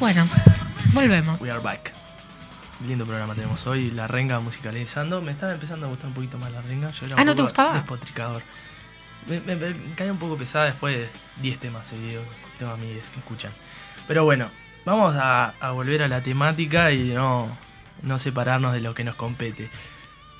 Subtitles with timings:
[0.00, 0.26] Bueno,
[0.92, 1.40] volvemos.
[1.40, 1.92] We are back.
[2.86, 5.20] Lindo programa tenemos hoy, la renga musicalizando.
[5.20, 6.90] Me estaba empezando a gustar un poquito más la renga.
[6.92, 7.74] Yo era Ah, un ¿no te poco gustaba?
[7.74, 8.42] Despotricador.
[9.28, 11.08] Me, me- me caía un poco pesada después de
[11.42, 12.24] 10 temas seguidos,
[12.58, 13.52] temas miles que escuchan.
[14.08, 14.48] Pero bueno,
[14.86, 17.54] vamos a, a volver a la temática y no,
[18.02, 19.68] no separarnos de lo que nos compete.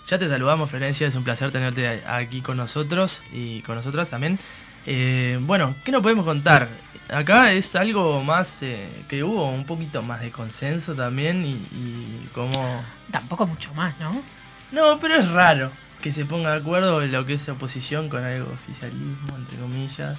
[0.07, 4.39] Ya te saludamos, Florencia, es un placer tenerte aquí con nosotros y con nosotras también.
[4.87, 6.69] Eh, bueno, ¿qué nos podemos contar?
[7.09, 12.29] Acá es algo más eh, que hubo un poquito más de consenso también y, y
[12.33, 12.83] como...
[13.11, 14.23] Tampoco mucho más, ¿no?
[14.70, 15.70] No, pero es raro
[16.01, 20.19] que se ponga de acuerdo en lo que es oposición con algo oficialismo, entre comillas.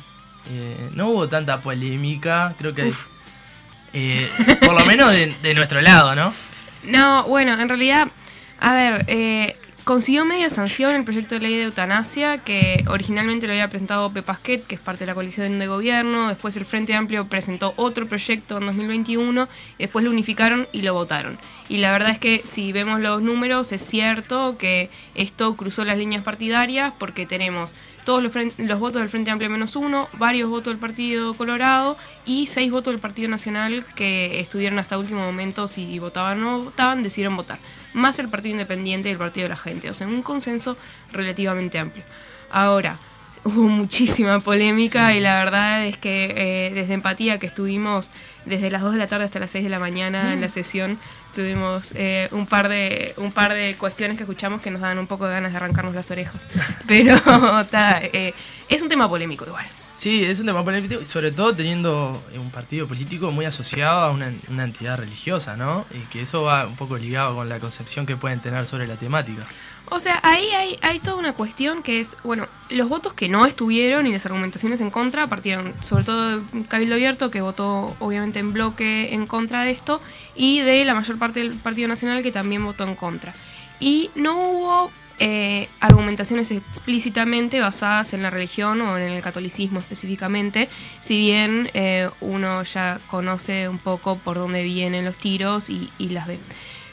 [0.50, 2.90] Eh, no hubo tanta polémica, creo que...
[2.90, 3.08] Uf.
[3.94, 4.30] eh,
[4.66, 6.34] por lo menos de, de nuestro lado, ¿no?
[6.84, 8.08] No, bueno, en realidad,
[8.60, 9.56] a ver, eh,
[9.92, 14.66] consiguió media sanción el proyecto de ley de eutanasia que originalmente lo había presentado Pepasquet,
[14.66, 16.30] que es parte de la coalición de gobierno.
[16.30, 20.94] Después el Frente Amplio presentó otro proyecto en 2021, y después lo unificaron y lo
[20.94, 21.38] votaron.
[21.68, 25.98] Y la verdad es que si vemos los números, es cierto que esto cruzó las
[25.98, 30.72] líneas partidarias porque tenemos todos los, los votos del Frente Amplio menos uno, varios votos
[30.72, 36.00] del Partido Colorado y seis votos del Partido Nacional que estuvieron hasta último momento si
[36.00, 37.60] votaban o no votaban, decidieron votar.
[37.94, 39.90] Más el Partido Independiente y el Partido de la Gente.
[39.90, 40.78] O sea, un consenso
[41.12, 42.04] relativamente amplio.
[42.52, 43.00] Ahora,
[43.44, 48.12] hubo muchísima polémica y la verdad es que eh, desde Empatía, que estuvimos
[48.46, 51.00] desde las 2 de la tarde hasta las 6 de la mañana en la sesión,
[51.34, 55.08] tuvimos eh, un, par de, un par de cuestiones que escuchamos que nos dan un
[55.08, 56.48] poco de ganas de arrancarnos las orejas.
[56.88, 57.20] Pero
[57.72, 58.34] ta, eh,
[58.70, 59.66] es un tema polémico igual.
[60.02, 64.10] Sí, es un tema polémico, y sobre todo teniendo un partido político muy asociado a
[64.10, 65.86] una, una entidad religiosa, ¿no?
[65.92, 68.96] Y que eso va un poco ligado con la concepción que pueden tener sobre la
[68.96, 69.46] temática.
[69.92, 73.46] O sea, ahí hay, hay toda una cuestión que es, bueno, los votos que no
[73.46, 78.40] estuvieron y las argumentaciones en contra partieron sobre todo de Cabildo Abierto, que votó obviamente
[78.40, 80.02] en bloque en contra de esto,
[80.34, 83.36] y de la mayor parte del Partido Nacional, que también votó en contra.
[83.80, 90.70] Y no hubo eh, argumentaciones explícitamente basadas en la religión o en el catolicismo específicamente,
[91.00, 96.28] si bien eh, uno ya conoce un poco por dónde vienen los tiros y, las
[96.28, 96.40] ve.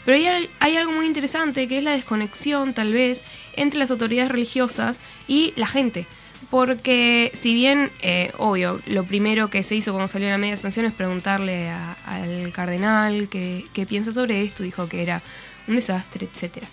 [0.04, 3.24] Pero hay, hay algo muy interesante que es la desconexión, tal vez,
[3.54, 6.06] entre las autoridades religiosas y la gente.
[6.50, 10.86] Porque si bien, eh, obvio, lo primero que se hizo cuando salió la media sanción
[10.86, 11.70] es preguntarle
[12.06, 15.22] al cardenal qué piensa sobre esto, dijo que era
[15.66, 16.68] un desastre, etcétera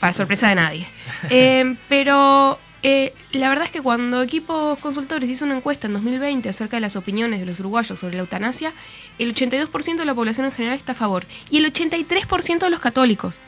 [0.00, 0.88] Para sorpresa de nadie.
[1.30, 6.48] Eh, pero eh, la verdad es que cuando Equipos Consultores hizo una encuesta en 2020
[6.48, 8.74] acerca de las opiniones de los uruguayos sobre la eutanasia,
[9.18, 12.78] el 82% de la población en general está a favor y el 83% de los
[12.80, 13.40] católicos.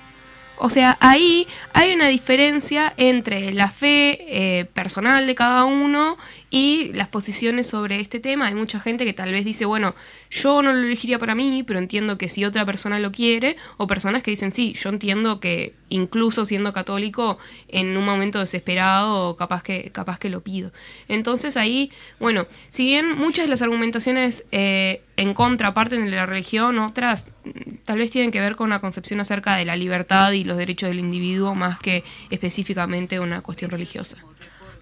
[0.56, 6.19] O sea, ahí hay una diferencia entre la fe eh, personal de cada uno
[6.50, 8.47] y las posiciones sobre este tema.
[8.47, 9.94] Hay mucha gente que tal vez dice, bueno,
[10.31, 13.86] yo no lo elegiría para mí, pero entiendo que si otra persona lo quiere, o
[13.86, 17.38] personas que dicen, sí, yo entiendo que incluso siendo católico,
[17.69, 20.72] en un momento desesperado, capaz que, capaz que lo pido.
[21.08, 26.26] Entonces ahí, bueno, si bien muchas de las argumentaciones eh, en contra parten de la
[26.26, 30.32] religión, otras mm, tal vez tienen que ver con una concepción acerca de la libertad
[30.32, 34.19] y los derechos del individuo más que específicamente una cuestión religiosa.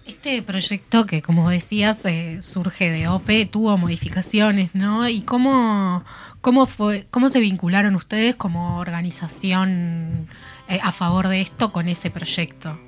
[0.07, 5.07] Este proyecto que, como decías, eh, surge de OPE, tuvo modificaciones, ¿no?
[5.09, 6.05] ¿Y cómo,
[6.39, 10.29] cómo, fue, cómo se vincularon ustedes como organización
[10.69, 12.79] eh, a favor de esto con ese proyecto?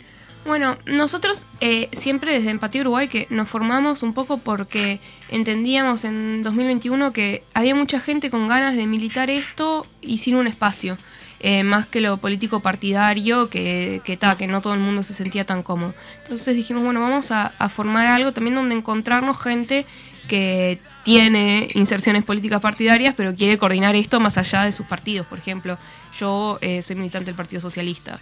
[0.46, 6.42] Bueno, nosotros eh, siempre desde Empatía Uruguay que nos formamos un poco porque entendíamos en
[6.42, 10.98] 2021 que había mucha gente con ganas de militar esto y sin un espacio,
[11.40, 15.14] eh, más que lo político partidario, que, que, ta, que no todo el mundo se
[15.14, 15.94] sentía tan cómodo.
[16.24, 19.86] Entonces dijimos, bueno, vamos a, formar algo también donde encontrarnos gente
[20.28, 25.26] que tiene inserciones políticas partidarias, pero quiere coordinar esto más allá de sus partidos.
[25.26, 25.78] Por ejemplo,
[26.20, 28.20] yo eh, soy militante del Partido Socialista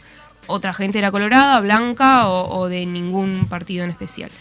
[0.47, 4.31] otra gente era colorada, blanca o de ningún partido en especial.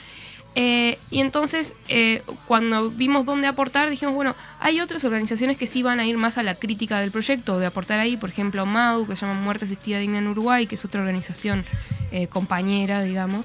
[0.59, 5.83] Eh, y entonces, eh, cuando vimos dónde aportar, dijimos, bueno, hay otras organizaciones que sí
[5.83, 9.07] van a ir más a la crítica del proyecto, de aportar ahí, por ejemplo, MADU,
[9.07, 11.67] que se llama Muerte Asistida Digna en Uruguay, que es otra organización
[12.11, 13.45] eh, compañera, digamos,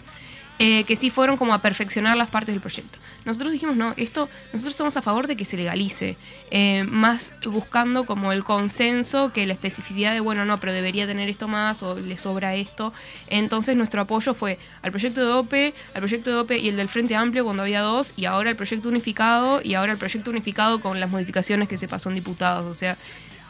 [0.60, 3.00] eh, que sí fueron como a perfeccionar las partes del proyecto.
[3.26, 6.18] Nosotros dijimos, no, esto, nosotros estamos a favor de que se legalice,
[6.50, 11.30] eh, más buscando como el consenso que la especificidad de, bueno, no, pero debería tener
[11.30, 12.94] esto más o le sobra esto.
[13.28, 16.90] Entonces nuestro apoyo fue al proyecto de OPE, al proyecto de OPE y el del
[16.90, 20.80] Frente Amplio cuando había dos, y ahora el proyecto unificado, y ahora el proyecto unificado
[20.80, 22.66] con las modificaciones que se pasó en diputados.
[22.66, 22.98] O sea,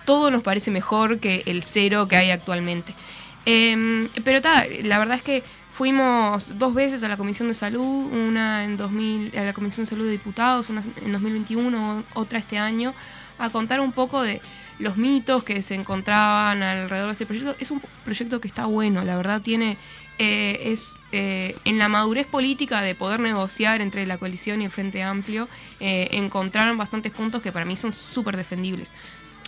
[0.06, 2.94] todo nos parece mejor que el cero que hay actualmente.
[3.46, 8.12] Eh, pero ta, la verdad es que fuimos dos veces a la Comisión de Salud,
[8.12, 12.58] una en 2000, a la Comisión de Salud de Diputados, una en 2021, otra este
[12.58, 12.94] año,
[13.40, 14.42] a contar un poco de
[14.80, 17.56] los mitos que se encontraban alrededor de este proyecto.
[17.60, 19.78] Es un proyecto que está bueno, la verdad tiene
[20.24, 24.72] eh, es eh, en la madurez política de poder negociar entre la coalición y el
[24.72, 28.94] Frente Amplio, eh, encontraron bastantes puntos que para mí son súper defendibles.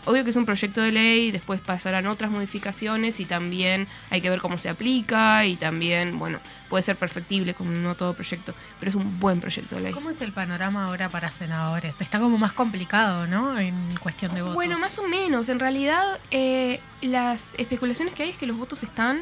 [0.05, 4.29] Obvio que es un proyecto de ley, después pasarán otras modificaciones y también hay que
[4.29, 6.39] ver cómo se aplica y también, bueno,
[6.69, 9.93] puede ser perfectible como no todo proyecto, pero es un buen proyecto de ley.
[9.93, 12.01] ¿Cómo es el panorama ahora para senadores?
[12.01, 13.57] Está como más complicado, ¿no?
[13.57, 14.55] En cuestión de votos.
[14.55, 15.47] Bueno, más o menos.
[15.47, 19.21] En realidad, eh, las especulaciones que hay es que los votos están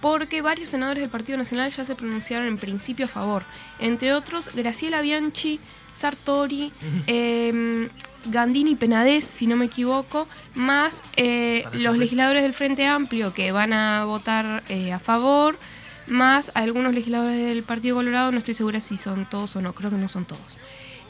[0.00, 3.42] porque varios senadores del Partido Nacional ya se pronunciaron en principio a favor.
[3.78, 5.60] Entre otros, Graciela Bianchi,
[5.92, 6.72] Sartori,
[7.06, 7.88] eh,
[8.26, 13.72] Gandini Penades, si no me equivoco, más eh, los legisladores del Frente Amplio que van
[13.72, 15.58] a votar eh, a favor,
[16.06, 19.90] más algunos legisladores del Partido Colorado, no estoy segura si son todos o no, creo
[19.90, 20.58] que no son todos.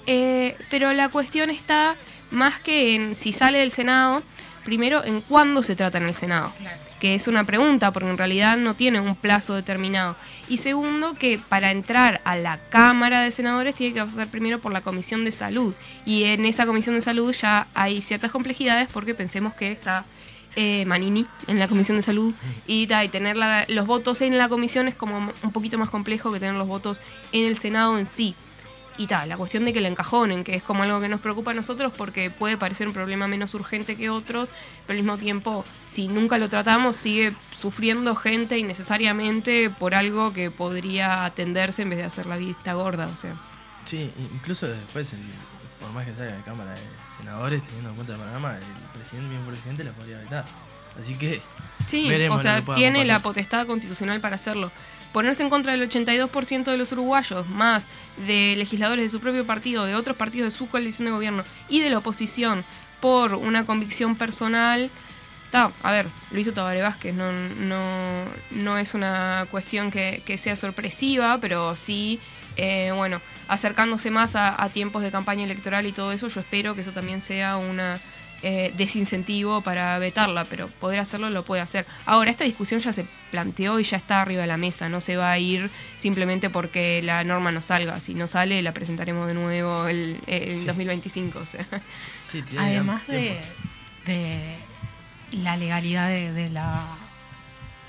[0.07, 1.97] Eh, pero la cuestión está
[2.31, 4.23] más que en si sale del Senado,
[4.65, 6.53] primero en cuándo se trata en el Senado
[7.01, 10.15] que es una pregunta, porque en realidad no tiene un plazo determinado.
[10.49, 14.71] Y segundo, que para entrar a la Cámara de Senadores tiene que pasar primero por
[14.71, 15.75] la Comisión de Salud.
[16.05, 20.05] Y en esa Comisión de Salud ya hay ciertas complejidades porque pensemos que está
[20.57, 22.35] eh, Manini en la Comisión de Salud
[22.67, 23.37] y, y tener
[23.69, 27.01] los votos en la comisión es como un poquito más complejo que tener los votos
[27.33, 28.35] en el Senado en sí
[29.00, 31.52] y tal, la cuestión de que le encajonen, que es como algo que nos preocupa
[31.52, 34.50] a nosotros porque puede parecer un problema menos urgente que otros,
[34.87, 40.50] pero al mismo tiempo, si nunca lo tratamos, sigue sufriendo gente innecesariamente por algo que
[40.50, 43.37] podría atenderse en vez de hacer la vista gorda, o sea.
[43.87, 45.08] Sí, incluso después,
[45.81, 46.81] por más que salga de Cámara de
[47.17, 50.44] Senadores, teniendo en cuenta el programa, el presidente, mismo presidente, lo podría vetar.
[50.99, 51.43] Así que.
[51.87, 54.71] Sí, o sea, tiene la potestad constitucional para hacerlo
[55.13, 57.89] ponerse en contra del 82% de los uruguayos, más
[58.27, 61.81] de legisladores de su propio partido, de otros partidos de su coalición de gobierno y
[61.81, 62.65] de la oposición
[63.01, 64.91] por una convicción personal.
[65.53, 71.39] a ver, lo hizo Tabaré Vázquez, no, no, no es una cuestión que, sea sorpresiva,
[71.41, 72.21] pero sí,
[72.57, 76.83] eh, bueno, acercándose más a tiempos de campaña electoral y todo eso, yo espero que
[76.83, 77.99] eso también sea una
[78.43, 81.85] eh, desincentivo para vetarla, pero poder hacerlo lo puede hacer.
[82.07, 85.17] Ahora, esta discusión ya se planteó y ya está arriba de la mesa, no se
[85.17, 88.01] va a ir simplemente porque la norma no salga.
[88.01, 91.43] Si no sale, la presentaremos de nuevo el, el 2025.
[92.59, 93.41] Además de,
[95.33, 96.87] la legalidad de, la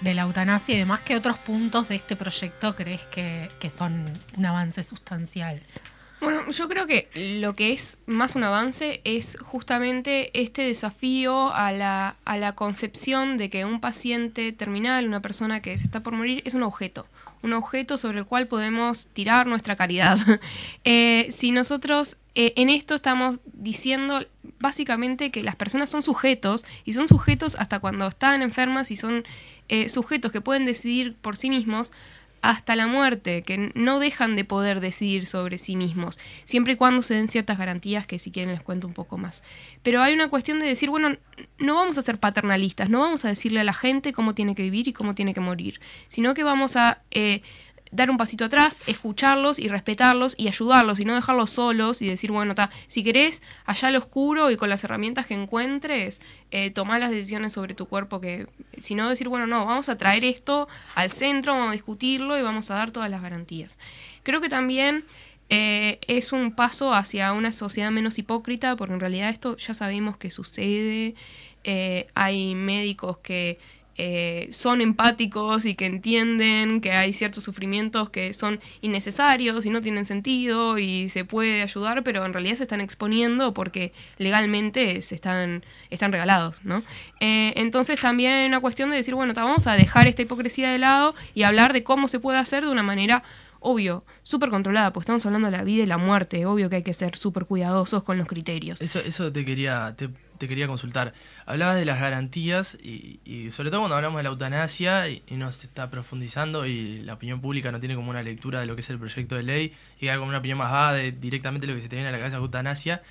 [0.02, 4.04] de la eutanasia y demás, ¿qué otros puntos de este proyecto crees que, que son
[4.36, 5.62] un avance sustancial?
[6.22, 11.72] Bueno, yo creo que lo que es más un avance es justamente este desafío a
[11.72, 16.14] la, a la concepción de que un paciente terminal, una persona que se está por
[16.14, 17.08] morir, es un objeto,
[17.42, 20.18] un objeto sobre el cual podemos tirar nuestra caridad.
[20.84, 24.26] Eh, si nosotros eh, en esto estamos diciendo
[24.60, 29.24] básicamente que las personas son sujetos y son sujetos hasta cuando están enfermas y son
[29.70, 31.92] eh, sujetos que pueden decidir por sí mismos,
[32.42, 37.02] hasta la muerte, que no dejan de poder decidir sobre sí mismos, siempre y cuando
[37.02, 39.44] se den ciertas garantías que si quieren les cuento un poco más.
[39.84, 41.16] Pero hay una cuestión de decir, bueno,
[41.60, 44.64] no vamos a ser paternalistas, no vamos a decirle a la gente cómo tiene que
[44.64, 47.42] vivir y cómo tiene que morir, sino que vamos a eh,
[47.92, 52.32] dar un pasito atrás, escucharlos y respetarlos y ayudarlos y no dejarlos solos y decir,
[52.32, 56.22] bueno, ta, si querés, allá al oscuro y con las herramientas que encuentres,
[56.52, 58.48] eh, tomar las decisiones sobre tu cuerpo, que
[58.80, 62.42] si no decir, bueno, no, vamos a traer esto al centro, vamos a discutirlo y
[62.42, 63.78] vamos a dar todas las garantías.
[64.24, 65.04] Creo que también
[65.50, 70.16] eh, es un paso hacia una sociedad menos hipócrita, porque en realidad esto ya sabemos
[70.16, 71.16] que sucede,
[71.64, 73.60] eh, hay médicos que
[73.98, 79.82] eh, son empáticos y que entienden que hay ciertos sufrimientos que son innecesarios y no
[79.82, 85.16] tienen sentido y se puede ayudar, pero en realidad se están exponiendo porque legalmente se
[85.16, 86.84] están, están regalados, ¿no?
[87.20, 90.78] Eh, entonces también hay una cuestión de decir, bueno, vamos a dejar esta hipocresía de
[90.78, 93.24] lado y hablar de cómo se puede hacer de una manera
[93.60, 96.84] obvio, súper controlada, pues estamos hablando de la vida y la muerte, obvio que hay
[96.84, 98.82] que ser súper cuidadosos con los criterios.
[98.82, 100.10] Eso, eso te quería, te
[100.48, 101.14] quería consultar.
[101.46, 105.90] Hablabas de las garantías y, sobre todo cuando hablamos de la eutanasia y, nos está
[105.90, 109.00] profundizando y la opinión pública no tiene como una lectura de lo que es el
[109.00, 111.90] proyecto de ley y da como una opinión más vaga de directamente lo que se
[111.90, 113.02] te viene a la cabeza de eutanasia.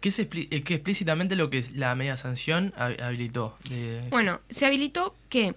[0.00, 3.56] ¿Qué, es eh, explícitamente lo que la media sanción habilitó?
[4.10, 5.54] Bueno, se habilitó que...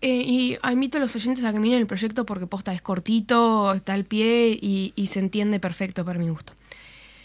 [0.00, 3.72] Eh, y invito a los oyentes a que miren el proyecto porque posta es cortito,
[3.72, 6.52] está al pie y, y se entiende perfecto para mi gusto.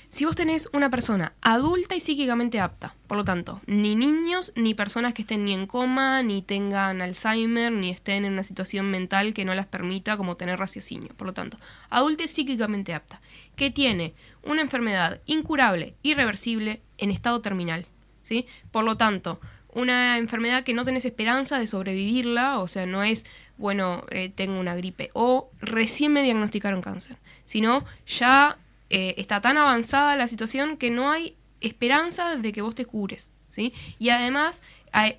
[0.10, 4.74] Si vos tenés una persona adulta y psíquicamente apta, por lo tanto, ni niños, ni
[4.74, 9.36] personas que estén ni en coma, ni tengan Alzheimer, ni estén en una situación mental
[9.36, 11.60] que no las permita como tener raciocinio, por lo tanto,
[11.92, 13.22] adulta y psíquicamente apta,
[13.56, 17.86] que tiene una enfermedad incurable, irreversible, en estado terminal,
[18.24, 18.48] ¿sí?
[18.72, 19.40] Por lo tanto,
[19.74, 24.60] una enfermedad que no tenés esperanza de sobrevivirla, o sea, no es, bueno, eh, tengo
[24.60, 28.58] una gripe, o recién me diagnosticaron cáncer, sino ya
[28.90, 33.32] eh, está tan avanzada la situación que no hay esperanza de que vos te cures,
[33.50, 33.74] ¿sí?
[34.00, 34.62] Y además,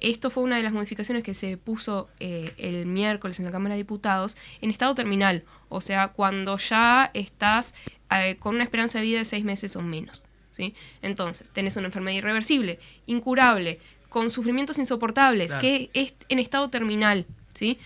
[0.00, 3.74] esto fue una de las modificaciones que se puso eh, el miércoles en la Cámara
[3.74, 7.74] de Diputados, en estado terminal, o sea, cuando ya estás
[8.40, 10.24] con una esperanza de vida de seis meses o menos.
[10.50, 10.74] ¿sí?
[11.00, 17.78] Entonces, tenés una enfermedad irreversible, incurable, con sufrimientos insoportables, que es en estado terminal, ¿sí?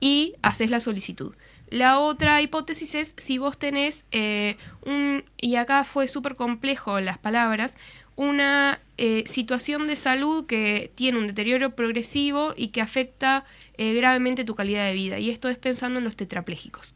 [0.00, 1.34] Y haces la solicitud.
[1.74, 7.18] La otra hipótesis es si vos tenés eh, un, y acá fue súper complejo las
[7.18, 7.76] palabras,
[8.14, 13.44] una eh, situación de salud que tiene un deterioro progresivo y que afecta
[13.76, 15.18] eh, gravemente tu calidad de vida.
[15.18, 16.94] Y esto es pensando en los tetraplégicos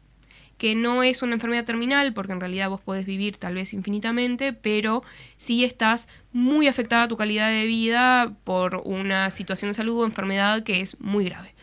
[0.57, 4.53] que no es una enfermedad terminal, porque en realidad vos podés vivir tal vez infinitamente,
[4.53, 5.03] pero
[5.37, 10.05] sí estás muy afectada a tu calidad de vida por una situación de salud o
[10.05, 11.53] enfermedad que es muy grave.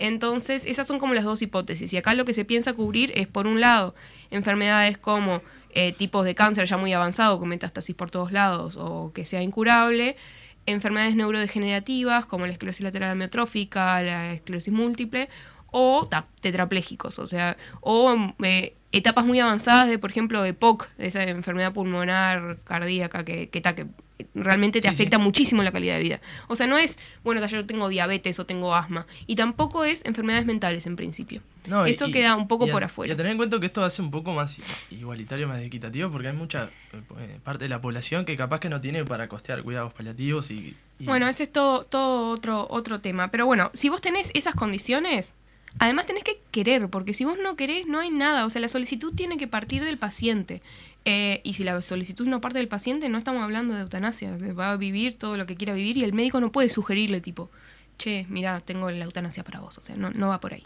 [0.00, 1.92] Entonces, esas son como las dos hipótesis.
[1.92, 3.94] Y acá lo que se piensa cubrir es, por un lado,
[4.30, 5.42] enfermedades como
[5.72, 9.42] eh, tipos de cáncer ya muy avanzado, con metástasis por todos lados, o que sea
[9.42, 10.16] incurable,
[10.64, 15.28] enfermedades neurodegenerativas como la esclerosis lateral amiotrófica, la esclerosis múltiple,
[15.70, 16.08] o
[16.40, 22.58] tetraplégicos, o sea, o eh, etapas muy avanzadas de, por ejemplo, EPOC, esa enfermedad pulmonar
[22.64, 23.86] cardíaca que, que, que
[24.34, 26.20] realmente te afecta muchísimo la calidad de vida.
[26.48, 30.46] O sea, no es, bueno, yo tengo diabetes o tengo asma, y tampoco es enfermedades
[30.46, 31.42] mentales en principio.
[31.86, 33.10] Eso queda un poco por afuera.
[33.10, 34.56] Y a tener en cuenta que esto hace un poco más
[34.90, 36.70] igualitario, más equitativo, porque hay mucha
[37.18, 40.76] eh, parte de la población que capaz que no tiene para costear cuidados paliativos y...
[41.00, 43.30] Bueno, ese es todo, todo otro, otro tema.
[43.30, 45.34] Pero bueno, si vos tenés esas condiciones,
[45.78, 48.68] Además tenés que querer, porque si vos no querés no hay nada, o sea, la
[48.68, 50.62] solicitud tiene que partir del paciente.
[51.04, 54.72] Eh, y si la solicitud no parte del paciente, no estamos hablando de eutanasia, va
[54.72, 57.50] a vivir todo lo que quiera vivir y el médico no puede sugerirle tipo,
[57.98, 60.64] che, mira, tengo la eutanasia para vos, o sea, no, no va por ahí.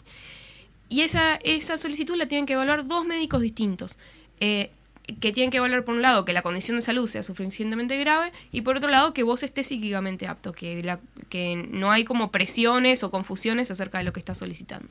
[0.89, 3.95] Y esa, esa solicitud la tienen que evaluar dos médicos distintos.
[4.39, 4.71] Eh,
[5.05, 8.31] que tienen que evaluar por un lado que la condición de salud sea suficientemente grave
[8.51, 12.31] y por otro lado que vos estés psíquicamente apto, que, la, que no hay como
[12.31, 14.87] presiones o confusiones acerca de lo que estás solicitando.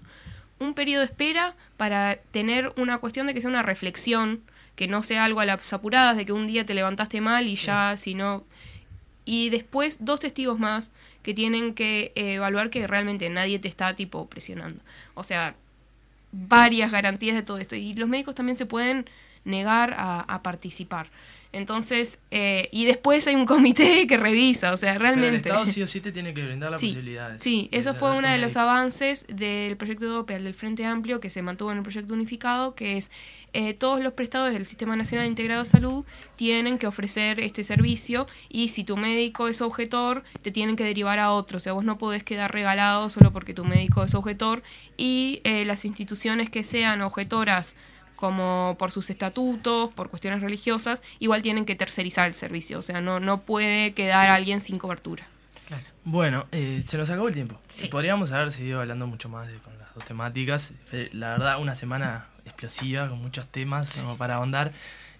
[0.60, 4.42] Un periodo de espera para tener una cuestión de que sea una reflexión,
[4.76, 7.56] que no sea algo a las apuradas, de que un día te levantaste mal y
[7.56, 8.44] ya, si no...
[9.24, 10.90] Y después dos testigos más
[11.22, 14.80] que tienen que evaluar que realmente nadie te está tipo presionando.
[15.14, 15.54] O sea,
[16.30, 17.74] varias garantías de todo esto.
[17.74, 19.06] Y los médicos también se pueden
[19.44, 21.10] negar a, participar.
[21.52, 25.28] Entonces, eh, y después hay un comité que revisa, o sea, realmente...
[25.28, 27.36] el Estado sí o sí te tiene que brindar la sí, posibilidad.
[27.38, 31.30] Sí, eso fue uno de los avances del proyecto de OPE, del Frente Amplio, que
[31.30, 33.12] se mantuvo en el proyecto unificado, que es
[33.56, 38.26] eh, todos los prestadores del Sistema Nacional Integrado de Salud tienen que ofrecer este servicio
[38.48, 41.58] y si tu médico es objetor, te tienen que derivar a otro.
[41.58, 44.64] O sea, vos no podés quedar regalado solo porque tu médico es objetor
[44.96, 47.76] y eh, las instituciones que sean objetoras
[48.24, 53.02] como por sus estatutos, por cuestiones religiosas, igual tienen que tercerizar el servicio, o sea,
[53.02, 55.26] no, no puede quedar alguien sin cobertura.
[56.04, 57.60] Bueno, eh, se nos acabó el tiempo.
[57.90, 60.72] Podríamos haber seguido hablando mucho más de, con las dos temáticas.
[61.12, 64.72] La verdad, una semana explosiva, con muchos temas como para ahondar.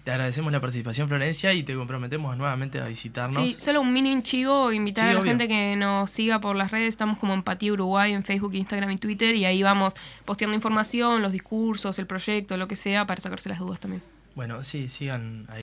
[0.05, 3.43] Te agradecemos la participación, Florencia, y te comprometemos nuevamente a visitarnos.
[3.43, 6.89] Sí, solo un mini chivo, invitar a la gente que nos siga por las redes.
[6.89, 11.31] Estamos como Empatía Uruguay en Facebook, Instagram y Twitter, y ahí vamos posteando información, los
[11.31, 14.03] discursos, el proyecto, lo que sea, para sacarse las dudas también.
[14.35, 15.53] Bueno, sí, sigan ahí.